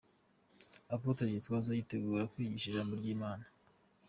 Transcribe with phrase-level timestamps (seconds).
[0.93, 3.45] Apotre Gitwaza yitegura kwigisha ijambo ry'Imana.